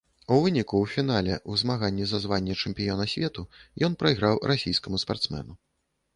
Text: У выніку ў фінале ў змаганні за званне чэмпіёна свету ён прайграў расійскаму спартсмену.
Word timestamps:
У 0.35 0.35
выніку 0.43 0.75
ў 0.79 0.85
фінале 0.93 1.31
ў 1.49 1.61
змаганні 1.63 2.07
за 2.13 2.21
званне 2.23 2.57
чэмпіёна 2.65 3.07
свету 3.13 3.47
ён 3.91 4.01
прайграў 4.01 4.43
расійскаму 4.55 5.03
спартсмену. 5.07 5.53